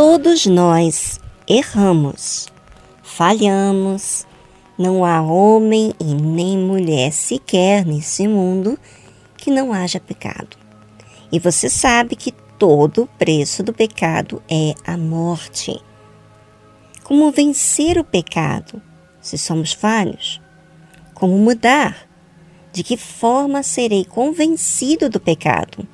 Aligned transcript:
Todos 0.00 0.46
nós 0.46 1.18
erramos, 1.44 2.46
falhamos. 3.02 4.24
Não 4.78 5.04
há 5.04 5.20
homem 5.20 5.92
e 5.98 6.14
nem 6.14 6.56
mulher 6.56 7.12
sequer 7.12 7.84
nesse 7.84 8.28
mundo 8.28 8.78
que 9.36 9.50
não 9.50 9.72
haja 9.72 9.98
pecado. 9.98 10.56
E 11.32 11.40
você 11.40 11.68
sabe 11.68 12.14
que 12.14 12.30
todo 12.30 13.02
o 13.02 13.06
preço 13.08 13.64
do 13.64 13.72
pecado 13.72 14.40
é 14.48 14.72
a 14.86 14.96
morte. 14.96 15.76
Como 17.02 17.32
vencer 17.32 17.98
o 17.98 18.04
pecado 18.04 18.80
se 19.20 19.36
somos 19.36 19.72
falhos? 19.72 20.40
Como 21.12 21.36
mudar? 21.36 22.08
De 22.72 22.84
que 22.84 22.96
forma 22.96 23.64
serei 23.64 24.04
convencido 24.04 25.10
do 25.10 25.18
pecado? 25.18 25.84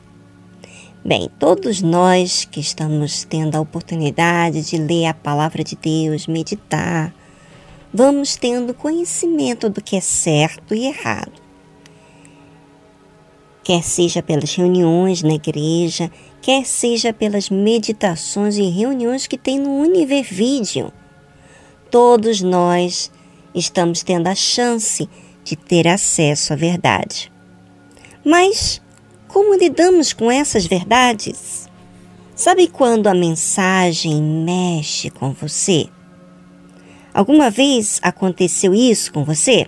Bem, 1.06 1.28
todos 1.38 1.82
nós 1.82 2.46
que 2.46 2.58
estamos 2.58 3.24
tendo 3.24 3.56
a 3.56 3.60
oportunidade 3.60 4.62
de 4.62 4.78
ler 4.78 5.04
a 5.04 5.12
palavra 5.12 5.62
de 5.62 5.76
Deus, 5.76 6.26
meditar, 6.26 7.14
vamos 7.92 8.36
tendo 8.36 8.72
conhecimento 8.72 9.68
do 9.68 9.82
que 9.82 9.96
é 9.96 10.00
certo 10.00 10.74
e 10.74 10.86
errado. 10.86 11.42
Quer 13.62 13.82
seja 13.82 14.22
pelas 14.22 14.54
reuniões 14.54 15.22
na 15.22 15.34
igreja, 15.34 16.10
quer 16.40 16.64
seja 16.64 17.12
pelas 17.12 17.50
meditações 17.50 18.56
e 18.56 18.62
reuniões 18.70 19.26
que 19.26 19.36
tem 19.36 19.60
no 19.60 19.76
Univer 19.76 20.24
Video. 20.24 20.90
Todos 21.90 22.40
nós 22.40 23.12
estamos 23.54 24.02
tendo 24.02 24.28
a 24.28 24.34
chance 24.34 25.06
de 25.44 25.54
ter 25.54 25.86
acesso 25.86 26.54
à 26.54 26.56
verdade. 26.56 27.30
Mas 28.24 28.80
como 29.34 29.56
lidamos 29.56 30.12
com 30.12 30.30
essas 30.30 30.64
verdades? 30.64 31.68
Sabe 32.36 32.68
quando 32.68 33.08
a 33.08 33.14
mensagem 33.14 34.22
mexe 34.22 35.10
com 35.10 35.32
você? 35.32 35.88
Alguma 37.12 37.50
vez 37.50 37.98
aconteceu 38.00 38.72
isso 38.72 39.12
com 39.12 39.24
você? 39.24 39.66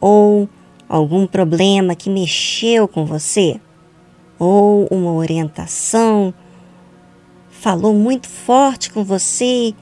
Ou 0.00 0.48
algum 0.88 1.24
problema 1.24 1.94
que 1.94 2.10
mexeu 2.10 2.88
com 2.88 3.04
você? 3.04 3.60
Ou 4.40 4.88
uma 4.90 5.12
orientação 5.12 6.34
falou 7.48 7.94
muito 7.94 8.28
forte 8.28 8.90
com 8.90 9.04
você 9.04 9.72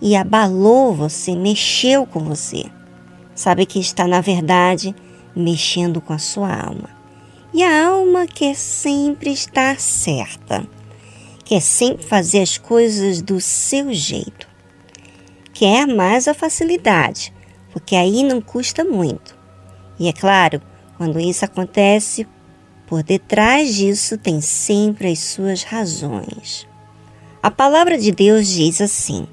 e 0.00 0.16
abalou 0.16 0.94
você, 0.94 1.36
mexeu 1.36 2.06
com 2.06 2.20
você? 2.20 2.64
Sabe 3.34 3.66
que 3.66 3.78
está, 3.78 4.06
na 4.06 4.22
verdade, 4.22 4.96
mexendo 5.36 6.00
com 6.00 6.14
a 6.14 6.18
sua 6.18 6.50
alma. 6.50 6.99
E 7.52 7.64
a 7.64 7.88
alma 7.88 8.28
quer 8.28 8.54
sempre 8.54 9.32
estar 9.32 9.80
certa, 9.80 10.64
quer 11.44 11.60
sempre 11.60 12.06
fazer 12.06 12.42
as 12.42 12.56
coisas 12.56 13.20
do 13.20 13.40
seu 13.40 13.92
jeito. 13.92 14.48
Quer 15.52 15.84
mais 15.84 16.28
a 16.28 16.34
facilidade, 16.34 17.34
porque 17.72 17.96
aí 17.96 18.22
não 18.22 18.40
custa 18.40 18.84
muito. 18.84 19.36
E 19.98 20.06
é 20.06 20.12
claro, 20.12 20.62
quando 20.96 21.18
isso 21.18 21.44
acontece, 21.44 22.24
por 22.86 23.02
detrás 23.02 23.74
disso 23.74 24.16
tem 24.16 24.40
sempre 24.40 25.10
as 25.10 25.18
suas 25.18 25.64
razões. 25.64 26.68
A 27.42 27.50
palavra 27.50 27.98
de 27.98 28.12
Deus 28.12 28.46
diz 28.46 28.80
assim: 28.80 29.26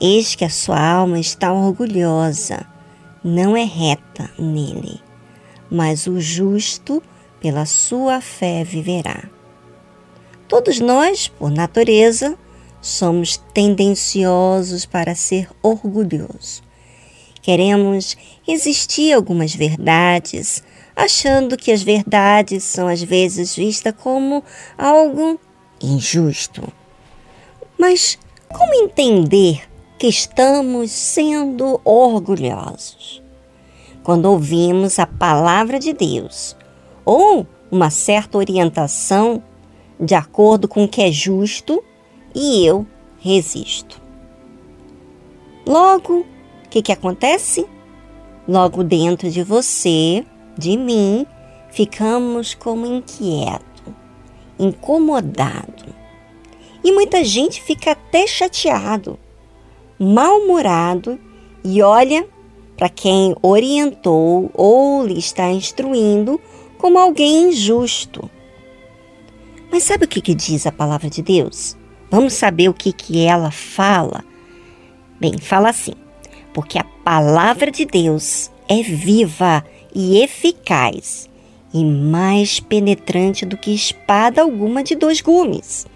Eis 0.00 0.34
que 0.34 0.44
a 0.44 0.50
sua 0.50 0.80
alma 0.80 1.20
está 1.20 1.52
orgulhosa, 1.52 2.66
não 3.22 3.56
é 3.56 3.62
reta 3.62 4.28
nele, 4.36 5.00
mas 5.70 6.08
o 6.08 6.20
justo 6.20 7.00
pela 7.42 7.66
sua 7.66 8.20
fé 8.20 8.62
viverá. 8.62 9.24
Todos 10.46 10.78
nós, 10.78 11.26
por 11.26 11.50
natureza, 11.50 12.38
somos 12.80 13.36
tendenciosos 13.52 14.86
para 14.86 15.16
ser 15.16 15.48
orgulhosos. 15.60 16.62
Queremos 17.42 18.16
resistir 18.46 19.12
a 19.12 19.16
algumas 19.16 19.52
verdades, 19.56 20.62
achando 20.94 21.56
que 21.56 21.72
as 21.72 21.82
verdades 21.82 22.62
são 22.62 22.86
às 22.86 23.02
vezes 23.02 23.56
vistas 23.56 23.94
como 24.00 24.44
algo 24.78 25.40
injusto. 25.80 26.62
Mas 27.76 28.16
como 28.52 28.84
entender 28.84 29.68
que 29.98 30.06
estamos 30.06 30.92
sendo 30.92 31.80
orgulhosos? 31.84 33.20
Quando 34.04 34.26
ouvimos 34.26 35.00
a 35.00 35.06
palavra 35.06 35.80
de 35.80 35.92
Deus, 35.92 36.56
ou 37.04 37.46
uma 37.70 37.90
certa 37.90 38.38
orientação 38.38 39.42
de 39.98 40.14
acordo 40.14 40.68
com 40.68 40.84
o 40.84 40.88
que 40.88 41.02
é 41.02 41.10
justo 41.10 41.82
e 42.34 42.66
eu 42.66 42.86
resisto. 43.18 44.00
Logo, 45.66 46.20
o 46.20 46.68
que, 46.68 46.82
que 46.82 46.92
acontece? 46.92 47.66
Logo 48.48 48.82
dentro 48.82 49.30
de 49.30 49.42
você, 49.42 50.24
de 50.58 50.76
mim, 50.76 51.24
ficamos 51.70 52.54
como 52.54 52.84
inquieto, 52.84 53.94
incomodado. 54.58 55.94
E 56.84 56.90
muita 56.90 57.24
gente 57.24 57.62
fica 57.62 57.92
até 57.92 58.26
chateado, 58.26 59.16
mal-humorado 59.98 61.18
e 61.64 61.80
olha 61.80 62.26
para 62.76 62.88
quem 62.88 63.36
orientou 63.40 64.50
ou 64.52 65.06
lhe 65.06 65.18
está 65.18 65.48
instruindo 65.52 66.40
como 66.82 66.98
alguém 66.98 67.44
injusto. 67.44 68.28
Mas 69.70 69.84
sabe 69.84 70.04
o 70.04 70.08
que, 70.08 70.20
que 70.20 70.34
diz 70.34 70.66
a 70.66 70.72
palavra 70.72 71.08
de 71.08 71.22
Deus? 71.22 71.76
Vamos 72.10 72.32
saber 72.32 72.68
o 72.68 72.74
que, 72.74 72.92
que 72.92 73.24
ela 73.24 73.52
fala? 73.52 74.24
Bem, 75.20 75.38
fala 75.38 75.68
assim: 75.68 75.94
porque 76.52 76.80
a 76.80 76.84
palavra 77.04 77.70
de 77.70 77.84
Deus 77.84 78.50
é 78.68 78.82
viva 78.82 79.64
e 79.94 80.20
eficaz 80.20 81.30
e 81.72 81.84
mais 81.84 82.58
penetrante 82.58 83.46
do 83.46 83.56
que 83.56 83.72
espada 83.72 84.42
alguma 84.42 84.82
de 84.82 84.96
dois 84.96 85.20
gumes. 85.20 85.86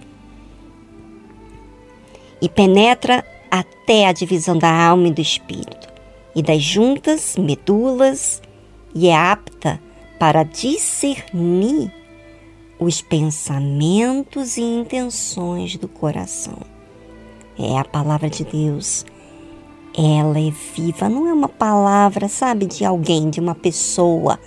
E 2.41 2.49
penetra 2.49 3.27
até 3.51 4.07
a 4.07 4.13
divisão 4.13 4.57
da 4.57 4.73
alma 4.73 5.09
e 5.09 5.13
do 5.13 5.21
espírito, 5.21 5.93
e 6.33 6.43
das 6.43 6.63
juntas, 6.63 7.37
medulas, 7.37 8.41
e 8.95 9.09
é 9.09 9.17
apta 9.17 9.85
para 10.19 10.43
discernir 10.43 11.93
os 12.79 13.01
pensamentos 13.01 14.57
e 14.57 14.63
intenções 14.63 15.77
do 15.77 15.89
coração. 15.89 16.59
É 17.59 17.79
a 17.79 17.85
palavra 17.85 18.29
de 18.29 18.45
Deus. 18.45 19.05
Ela 19.97 20.39
é 20.39 20.51
viva, 20.51 21.09
não 21.09 21.27
é 21.27 21.33
uma 21.33 21.49
palavra, 21.49 22.29
sabe, 22.29 22.67
de 22.67 22.85
alguém, 22.85 23.31
de 23.31 23.41
uma 23.41 23.55
pessoa. 23.55 24.39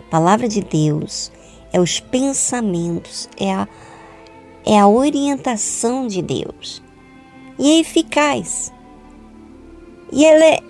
A 0.00 0.10
palavra 0.10 0.48
de 0.48 0.60
Deus 0.60 1.30
é 1.72 1.80
os 1.80 2.00
pensamentos, 2.00 3.28
é 3.38 3.52
a, 3.52 3.68
é 4.66 4.78
a 4.78 4.88
orientação 4.88 6.08
de 6.08 6.20
Deus. 6.20 6.82
E 7.58 7.70
é 7.70 7.80
eficaz. 7.80 8.72
E 10.10 10.24
ela 10.24 10.44
é 10.44 10.60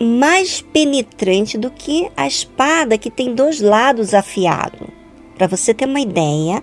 mais 0.00 0.60
penetrante 0.60 1.56
do 1.56 1.70
que 1.70 2.10
a 2.16 2.26
espada 2.26 2.98
que 2.98 3.10
tem 3.10 3.34
dois 3.34 3.60
lados 3.60 4.14
afiados. 4.14 4.88
Para 5.36 5.46
você 5.46 5.72
ter 5.72 5.86
uma 5.86 6.00
ideia, 6.00 6.62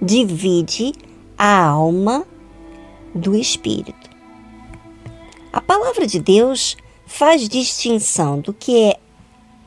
divide 0.00 0.92
a 1.36 1.64
alma 1.64 2.26
do 3.14 3.34
espírito. 3.34 4.10
A 5.52 5.60
palavra 5.60 6.06
de 6.06 6.18
Deus 6.18 6.76
faz 7.06 7.48
distinção 7.48 8.40
do 8.40 8.52
que 8.52 8.84
é 8.84 8.96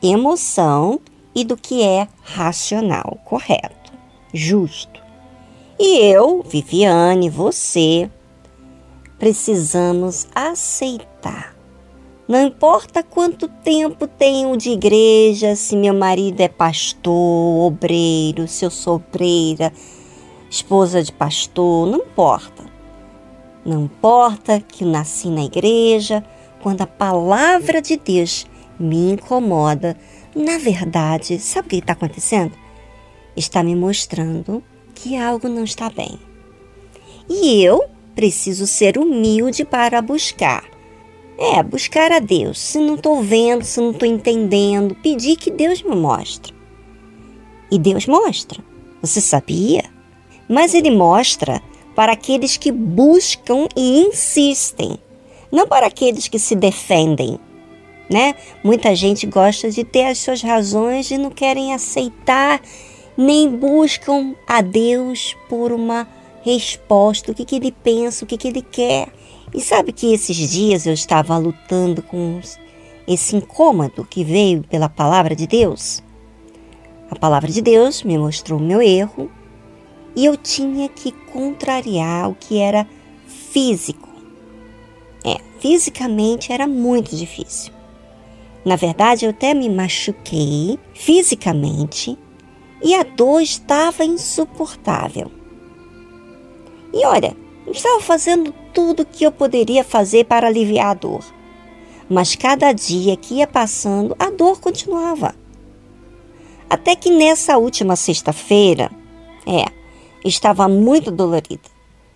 emoção 0.02 1.00
e 1.34 1.44
do 1.44 1.56
que 1.56 1.82
é 1.82 2.08
racional, 2.22 3.20
correto, 3.24 3.94
justo. 4.34 5.02
E 5.80 6.00
eu, 6.00 6.44
Viviane, 6.44 7.30
você, 7.30 8.10
precisamos 9.20 10.28
aceitar 10.34 11.57
não 12.28 12.46
importa 12.46 13.02
quanto 13.02 13.48
tempo 13.48 14.06
tenho 14.06 14.58
de 14.58 14.72
igreja, 14.72 15.56
se 15.56 15.78
meu 15.78 15.94
marido 15.94 16.42
é 16.42 16.50
pastor, 16.50 17.66
obreiro, 17.66 18.50
se 18.50 18.66
eu 18.66 18.70
sou 18.70 18.96
obreira, 18.96 19.72
esposa 20.50 21.02
de 21.02 21.14
pastor, 21.14 21.88
não 21.88 22.00
importa. 22.00 22.66
Não 23.64 23.86
importa 23.86 24.60
que 24.60 24.84
eu 24.84 24.90
nasci 24.90 25.30
na 25.30 25.46
igreja, 25.46 26.22
quando 26.62 26.82
a 26.82 26.88
palavra 26.88 27.82
de 27.82 27.96
Deus 27.96 28.46
me 28.78 29.14
incomoda, 29.14 29.96
na 30.36 30.58
verdade, 30.58 31.40
sabe 31.40 31.68
o 31.68 31.70
que 31.70 31.76
está 31.78 31.94
acontecendo? 31.94 32.54
Está 33.38 33.64
me 33.64 33.74
mostrando 33.74 34.62
que 34.94 35.16
algo 35.16 35.48
não 35.48 35.64
está 35.64 35.90
bem. 35.90 36.20
E 37.30 37.64
eu 37.64 37.86
preciso 38.14 38.68
ser 38.68 38.98
humilde 38.98 39.64
para 39.64 40.02
buscar 40.02 40.77
é, 41.38 41.62
buscar 41.62 42.12
a 42.12 42.20
Deus. 42.20 42.60
Se 42.60 42.80
não 42.80 42.96
estou 42.96 43.22
vendo, 43.22 43.64
se 43.64 43.80
não 43.80 43.92
estou 43.92 44.08
entendendo, 44.08 44.96
pedir 44.96 45.36
que 45.36 45.52
Deus 45.52 45.82
me 45.82 45.96
mostre. 45.96 46.54
E 47.72 47.78
Deus 47.78 48.06
mostra. 48.08 48.64
Você 49.02 49.22
sabia? 49.22 49.84
Mas 50.50 50.74
Ele 50.74 50.90
mostra 50.90 51.62
para 51.96 52.14
aqueles 52.14 52.58
que 52.58 52.72
buscam 52.72 53.68
e 53.76 54.02
insistem, 54.02 54.98
não 55.52 55.68
para 55.68 55.88
aqueles 55.88 56.28
que 56.28 56.40
se 56.40 56.56
defendem. 56.56 57.40
Né? 58.10 58.36
Muita 58.64 58.96
gente 58.96 59.28
gosta 59.28 59.70
de 59.70 59.84
ter 59.84 60.06
as 60.06 60.18
suas 60.20 60.42
razões 60.42 61.12
e 61.12 61.18
não 61.18 61.30
querem 61.30 61.74
aceitar 61.74 62.62
nem 63.18 63.50
buscam 63.50 64.36
a 64.48 64.62
Deus 64.62 65.36
por 65.50 65.72
uma 65.72 66.08
resposta, 66.54 67.32
o 67.32 67.36
que, 67.36 67.46
que 67.46 67.56
ele 67.56 67.72
pensa, 67.72 68.24
o 68.24 68.28
que, 68.28 68.38
que 68.38 68.48
ele 68.48 68.62
quer. 68.62 69.10
E 69.54 69.62
sabe 69.62 69.92
que 69.92 70.14
esses 70.14 70.36
dias 70.36 70.86
eu 70.86 70.94
estava 70.94 71.38
lutando 71.38 72.02
com 72.02 72.40
esse 73.08 73.36
incômodo 73.36 74.06
que 74.06 74.24
veio 74.24 74.64
pela 74.64 74.90
palavra 74.90 75.36
de 75.36 75.48
Deus? 75.48 76.04
A 77.10 77.16
palavra 77.16 77.52
de 77.52 77.62
Deus 77.62 78.04
me 78.04 78.18
mostrou 78.18 78.60
o 78.60 78.64
meu 78.64 78.82
erro 78.82 79.32
e 80.16 80.26
eu 80.26 80.36
tinha 80.36 80.90
que 80.90 81.12
contrariar 81.12 82.30
o 82.30 82.36
que 82.36 82.58
era 82.58 82.88
físico. 83.26 84.10
É, 85.26 85.38
fisicamente 85.60 86.52
era 86.52 86.68
muito 86.68 87.16
difícil. 87.16 87.72
Na 88.66 88.76
verdade, 88.76 89.26
eu 89.26 89.30
até 89.30 89.54
me 89.54 89.70
machuquei 89.70 90.78
fisicamente 90.94 92.18
e 92.84 92.94
a 92.94 93.04
dor 93.04 93.42
estava 93.42 94.04
insuportável. 94.04 95.32
E 96.94 97.06
olha, 97.06 97.36
eu 97.66 97.72
estava 97.72 98.00
fazendo 98.02 98.54
tudo 98.74 99.02
o 99.02 99.06
que 99.06 99.26
eu 99.26 99.32
poderia 99.32 99.84
fazer 99.84 100.26
para 100.26 100.48
aliviar 100.48 100.88
a 100.88 100.94
dor. 100.94 101.24
Mas 102.10 102.36
cada 102.36 102.72
dia 102.72 103.18
que 103.18 103.36
ia 103.36 103.48
passando, 103.48 104.16
a 104.18 104.30
dor 104.30 104.60
continuava. 104.60 105.36
Até 106.70 106.96
que 106.96 107.10
nessa 107.10 107.58
última 107.58 107.96
sexta-feira, 107.96 108.92
é, 109.46 109.66
estava 110.24 110.68
muito 110.68 111.12
dolorida. 111.12 111.70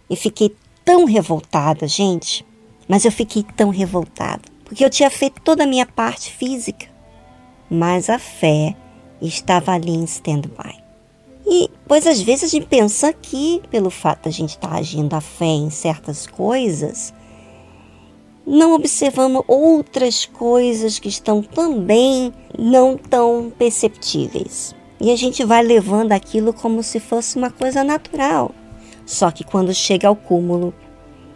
E 0.10 0.16
fiquei 0.16 0.56
tão 0.84 1.06
revoltada, 1.06 1.88
gente. 1.88 2.46
Mas 2.88 3.06
eu 3.06 3.12
fiquei 3.12 3.44
tão 3.56 3.70
revoltada, 3.70 4.42
porque 4.66 4.84
eu 4.84 4.90
tinha 4.90 5.10
feito 5.10 5.42
toda 5.42 5.64
a 5.64 5.68
minha 5.68 5.86
parte 5.86 6.32
física. 6.32 6.88
Mas 7.70 8.10
a 8.10 8.20
fé 8.20 8.76
estava 9.22 9.72
ali 9.72 9.92
em 9.92 10.04
stand-by. 10.04 10.82
E, 11.46 11.70
pois 11.92 12.08
às 12.08 12.22
vezes 12.22 12.46
a 12.46 12.48
gente 12.48 12.68
pensa 12.68 13.12
que, 13.12 13.62
pelo 13.70 13.90
fato 13.90 14.22
de 14.22 14.30
a 14.30 14.32
gente 14.32 14.52
estar 14.52 14.70
tá 14.70 14.76
agindo 14.78 15.14
a 15.14 15.20
fé 15.20 15.44
em 15.44 15.70
certas 15.70 16.26
coisas, 16.26 17.14
não 18.48 18.74
observamos 18.76 19.44
outras 19.46 20.26
coisas 20.26 21.00
que 21.00 21.10
estão 21.10 21.44
também 21.44 22.32
não 22.58 22.96
tão 22.96 23.52
perceptíveis. 23.60 24.74
E 25.02 25.12
a 25.12 25.18
gente 25.18 25.44
vai 25.44 25.62
levando 25.62 26.14
aquilo 26.14 26.54
como 26.54 26.82
se 26.82 26.98
fosse 26.98 27.38
uma 27.38 27.52
coisa 27.52 27.84
natural. 27.84 28.56
Só 29.06 29.30
que 29.30 29.44
quando 29.44 29.74
chega 29.74 30.08
ao 30.08 30.16
cúmulo, 30.16 30.74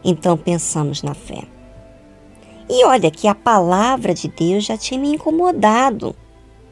então 0.06 0.38
pensamos 0.38 1.04
na 1.04 1.14
fé. 1.14 1.44
E 2.70 2.86
olha 2.86 3.12
que 3.12 3.28
a 3.28 3.36
palavra 3.36 4.14
de 4.14 4.30
Deus 4.30 4.64
já 4.64 4.78
tinha 4.78 5.02
me 5.02 5.16
incomodado 5.16 6.16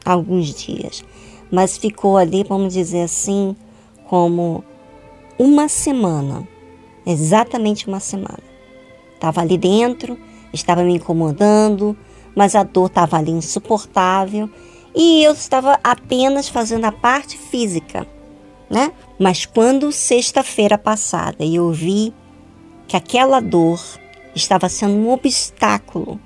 alguns 0.02 0.54
dias, 0.54 1.04
mas 1.52 1.76
ficou 1.76 2.16
ali, 2.16 2.42
vamos 2.44 2.72
dizer 2.72 3.02
assim, 3.02 3.54
como 4.08 4.64
uma 5.38 5.68
semana, 5.68 6.46
exatamente 7.06 7.88
uma 7.88 8.00
semana. 8.00 8.42
Estava 9.14 9.40
ali 9.40 9.56
dentro, 9.56 10.18
estava 10.52 10.82
me 10.82 10.96
incomodando, 10.96 11.96
mas 12.34 12.54
a 12.54 12.62
dor 12.62 12.86
estava 12.86 13.16
ali 13.16 13.30
insuportável 13.30 14.48
e 14.94 15.24
eu 15.24 15.32
estava 15.32 15.78
apenas 15.82 16.48
fazendo 16.48 16.84
a 16.84 16.92
parte 16.92 17.36
física, 17.36 18.06
né? 18.70 18.92
Mas 19.18 19.46
quando 19.46 19.90
sexta-feira 19.90 20.78
passada 20.78 21.44
eu 21.44 21.72
vi 21.72 22.12
que 22.86 22.96
aquela 22.96 23.40
dor 23.40 23.80
estava 24.34 24.68
sendo 24.68 24.94
um 24.94 25.10
obstáculo 25.10 26.20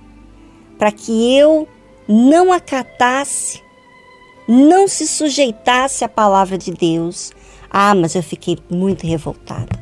para 0.78 0.92
que 0.92 1.36
eu 1.36 1.69
não 2.06 2.52
acatasse 2.52 3.60
não 4.48 4.88
se 4.88 5.06
sujeitasse 5.06 6.02
à 6.02 6.08
palavra 6.08 6.56
de 6.56 6.72
Deus. 6.72 7.32
Ah, 7.70 7.94
mas 7.94 8.15
eu 8.15 8.23
fiquei 8.23 8.59
muito 8.70 9.06
revoltada. 9.06 9.79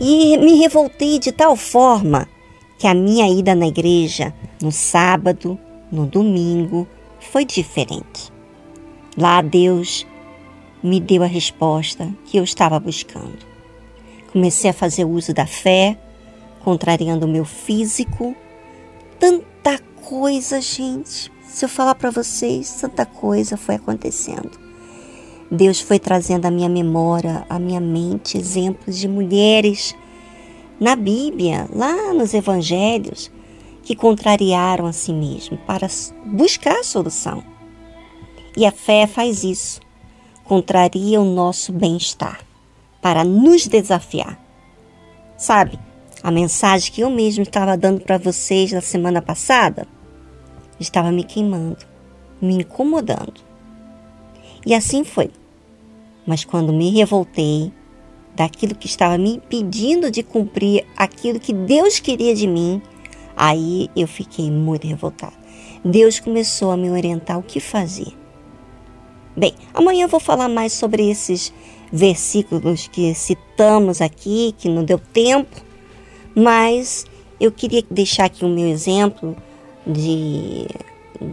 E 0.00 0.36
me 0.38 0.58
revoltei 0.58 1.18
de 1.18 1.32
tal 1.32 1.56
forma 1.56 2.28
que 2.78 2.86
a 2.86 2.94
minha 2.94 3.28
ida 3.28 3.54
na 3.54 3.66
igreja 3.66 4.34
no 4.60 4.72
sábado, 4.72 5.58
no 5.90 6.06
domingo, 6.06 6.86
foi 7.20 7.44
diferente. 7.44 8.32
Lá 9.16 9.40
Deus 9.40 10.06
me 10.82 11.00
deu 11.00 11.22
a 11.22 11.26
resposta 11.26 12.12
que 12.26 12.36
eu 12.36 12.44
estava 12.44 12.78
buscando. 12.78 13.38
Comecei 14.32 14.70
a 14.70 14.74
fazer 14.74 15.04
uso 15.04 15.32
da 15.32 15.46
fé, 15.46 15.96
contrariando 16.64 17.24
o 17.24 17.28
meu 17.28 17.44
físico. 17.44 18.34
Tanta 19.18 19.78
coisa, 20.02 20.60
gente. 20.60 21.32
Se 21.46 21.64
eu 21.64 21.68
falar 21.68 21.94
para 21.94 22.10
vocês, 22.10 22.80
tanta 22.80 23.06
coisa 23.06 23.56
foi 23.56 23.76
acontecendo. 23.76 24.63
Deus 25.54 25.80
foi 25.80 25.98
trazendo 25.98 26.46
à 26.46 26.50
minha 26.50 26.68
memória, 26.68 27.46
à 27.48 27.58
minha 27.58 27.80
mente, 27.80 28.36
exemplos 28.36 28.98
de 28.98 29.06
mulheres 29.08 29.94
na 30.80 30.96
Bíblia, 30.96 31.68
lá 31.72 32.12
nos 32.12 32.34
Evangelhos, 32.34 33.30
que 33.82 33.94
contrariaram 33.94 34.86
a 34.86 34.92
si 34.92 35.12
mesmo 35.12 35.56
para 35.58 35.86
buscar 36.26 36.80
a 36.80 36.84
solução. 36.84 37.42
E 38.56 38.66
a 38.66 38.72
fé 38.72 39.06
faz 39.06 39.44
isso, 39.44 39.80
contraria 40.44 41.20
o 41.20 41.24
nosso 41.24 41.72
bem-estar 41.72 42.40
para 43.00 43.22
nos 43.22 43.66
desafiar. 43.66 44.38
Sabe, 45.36 45.78
a 46.22 46.30
mensagem 46.30 46.92
que 46.92 47.02
eu 47.02 47.10
mesmo 47.10 47.42
estava 47.42 47.76
dando 47.76 48.00
para 48.00 48.18
vocês 48.18 48.72
na 48.72 48.80
semana 48.80 49.22
passada 49.22 49.86
estava 50.80 51.12
me 51.12 51.22
queimando, 51.22 51.84
me 52.40 52.54
incomodando. 52.56 53.40
E 54.66 54.74
assim 54.74 55.04
foi. 55.04 55.30
Mas 56.26 56.44
quando 56.44 56.72
me 56.72 56.90
revoltei 56.90 57.72
daquilo 58.34 58.74
que 58.74 58.86
estava 58.86 59.16
me 59.16 59.36
impedindo 59.36 60.10
de 60.10 60.22
cumprir 60.22 60.84
aquilo 60.96 61.38
que 61.38 61.52
Deus 61.52 62.00
queria 62.00 62.34
de 62.34 62.46
mim, 62.46 62.82
aí 63.36 63.88
eu 63.94 64.08
fiquei 64.08 64.50
muito 64.50 64.86
revoltada. 64.86 65.34
Deus 65.84 66.18
começou 66.18 66.70
a 66.70 66.76
me 66.76 66.90
orientar 66.90 67.38
o 67.38 67.42
que 67.42 67.60
fazer. 67.60 68.12
Bem, 69.36 69.54
amanhã 69.72 70.04
eu 70.04 70.08
vou 70.08 70.20
falar 70.20 70.48
mais 70.48 70.72
sobre 70.72 71.10
esses 71.10 71.52
versículos 71.92 72.88
que 72.88 73.14
citamos 73.14 74.00
aqui, 74.00 74.54
que 74.56 74.68
não 74.68 74.84
deu 74.84 74.98
tempo, 74.98 75.62
mas 76.34 77.04
eu 77.40 77.52
queria 77.52 77.84
deixar 77.90 78.24
aqui 78.24 78.44
o 78.44 78.48
meu 78.48 78.66
exemplo 78.66 79.36
de, 79.86 80.66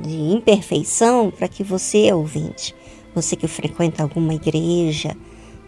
de 0.03 0.15
imperfeição 0.33 1.31
para 1.31 1.47
que 1.47 1.63
você, 1.63 2.11
ouvinte, 2.11 2.75
você 3.13 3.35
que 3.35 3.47
frequenta 3.47 4.03
alguma 4.03 4.33
igreja, 4.33 5.15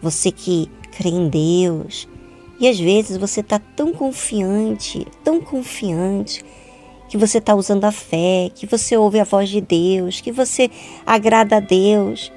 você 0.00 0.30
que 0.30 0.70
crê 0.92 1.10
em 1.10 1.28
Deus, 1.28 2.08
e 2.58 2.68
às 2.68 2.78
vezes 2.78 3.16
você 3.16 3.40
está 3.40 3.58
tão 3.58 3.92
confiante, 3.92 5.06
tão 5.22 5.40
confiante, 5.40 6.44
que 7.08 7.18
você 7.18 7.38
está 7.38 7.54
usando 7.54 7.84
a 7.84 7.92
fé, 7.92 8.50
que 8.54 8.66
você 8.66 8.96
ouve 8.96 9.20
a 9.20 9.24
voz 9.24 9.48
de 9.48 9.60
Deus, 9.60 10.20
que 10.20 10.32
você 10.32 10.70
agrada 11.06 11.56
a 11.56 11.60
Deus. 11.60 12.32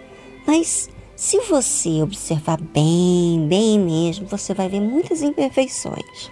Mas 0.46 0.90
se 1.16 1.40
você 1.42 2.02
observar 2.04 2.62
bem, 2.62 3.48
bem 3.48 3.80
mesmo, 3.80 4.28
você 4.28 4.54
vai 4.54 4.70
ver 4.70 4.82
muitas 4.82 5.22
imperfeições. 5.22 6.32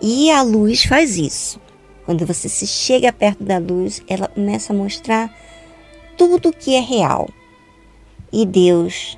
E 0.00 0.30
a 0.30 0.42
luz 0.42 0.84
faz 0.84 1.16
isso. 1.18 1.60
Quando 2.04 2.26
você 2.26 2.48
se 2.48 2.66
chega 2.66 3.12
perto 3.12 3.42
da 3.42 3.58
luz, 3.58 4.02
ela 4.08 4.28
começa 4.28 4.72
a 4.72 4.76
mostrar 4.76 5.34
tudo 6.16 6.52
que 6.52 6.74
é 6.74 6.80
real. 6.80 7.28
E 8.36 8.44
Deus, 8.44 9.16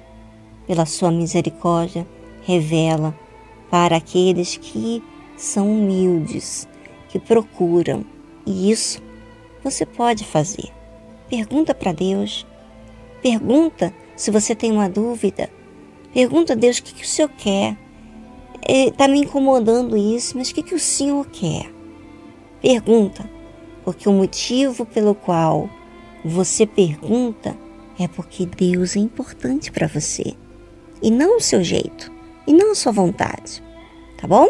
pela 0.66 0.84
sua 0.84 1.10
misericórdia, 1.10 2.06
revela 2.42 3.18
para 3.70 3.96
aqueles 3.96 4.58
que 4.58 5.02
são 5.38 5.72
humildes, 5.72 6.68
que 7.08 7.18
procuram. 7.18 8.04
E 8.44 8.70
isso 8.70 9.02
você 9.64 9.86
pode 9.86 10.22
fazer. 10.22 10.70
Pergunta 11.30 11.74
para 11.74 11.92
Deus. 11.92 12.46
Pergunta 13.22 13.90
se 14.14 14.30
você 14.30 14.54
tem 14.54 14.70
uma 14.70 14.86
dúvida. 14.86 15.48
Pergunta 16.12 16.52
a 16.52 16.56
Deus 16.56 16.76
o 16.76 16.82
que, 16.82 16.96
que 16.96 17.04
o 17.04 17.08
Senhor 17.08 17.30
quer. 17.38 17.74
Está 18.68 19.08
me 19.08 19.20
incomodando 19.20 19.96
isso, 19.96 20.36
mas 20.36 20.50
o 20.50 20.54
que, 20.54 20.62
que 20.62 20.74
o 20.74 20.78
Senhor 20.78 21.26
quer? 21.28 21.72
Pergunta, 22.60 23.26
porque 23.82 24.10
o 24.10 24.12
motivo 24.12 24.84
pelo 24.84 25.14
qual 25.14 25.70
você 26.22 26.66
pergunta 26.66 27.56
é 27.98 28.08
porque 28.08 28.46
Deus 28.46 28.96
é 28.96 29.00
importante 29.00 29.70
para 29.72 29.86
você. 29.86 30.34
E 31.02 31.10
não 31.10 31.36
o 31.36 31.40
seu 31.40 31.62
jeito. 31.62 32.10
E 32.46 32.52
não 32.52 32.72
a 32.72 32.74
sua 32.74 32.92
vontade, 32.92 33.62
tá 34.18 34.26
bom? 34.26 34.48